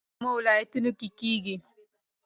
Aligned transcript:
د 0.03 0.03
وریجو 0.03 0.07
کښت 0.13 0.19
په 0.23 0.25
کومو 0.27 0.37
ولایتونو 0.39 0.91
کې 0.99 1.07
کیږي؟ 1.19 1.55